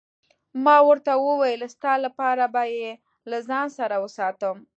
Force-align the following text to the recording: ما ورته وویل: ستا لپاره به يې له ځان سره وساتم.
ما 0.63 0.77
ورته 0.89 1.11
وویل: 1.17 1.61
ستا 1.75 1.93
لپاره 2.05 2.43
به 2.53 2.63
يې 2.75 2.91
له 3.29 3.37
ځان 3.47 3.67
سره 3.77 3.95
وساتم. 4.03 4.55